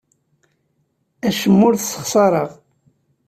[1.27, 2.49] Acemma ur t-ssexṣareɣ.